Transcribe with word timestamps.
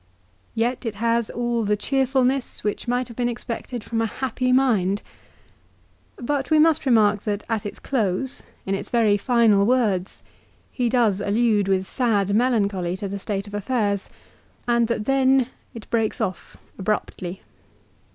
Yet 0.55 0.83
it 0.83 0.95
has 0.95 1.29
all 1.29 1.63
the 1.63 1.77
cheerfulness 1.77 2.63
which 2.63 2.87
might 2.87 3.07
have 3.07 3.15
been 3.15 3.29
expected 3.29 3.83
from 3.83 4.01
a 4.01 4.07
happy 4.07 4.51
mind. 4.51 5.03
But 6.15 6.49
we 6.49 6.57
must 6.57 6.87
remark 6.87 7.21
that 7.21 7.43
at 7.47 7.67
its 7.67 7.77
close, 7.77 8.41
in 8.65 8.73
its 8.73 8.89
very 8.89 9.15
final 9.15 9.63
words, 9.63 10.23
he 10.71 10.89
does 10.89 11.21
allude 11.21 11.67
with 11.67 11.85
sad 11.85 12.33
melancholy 12.35 12.97
to 12.97 13.07
the 13.07 13.19
state 13.19 13.45
of 13.45 13.53
affairs, 13.53 14.09
and 14.67 14.87
that 14.87 15.05
then 15.05 15.49
it 15.75 15.87
breaks 15.91 16.19
off 16.19 16.57
abruptly. 16.79 17.43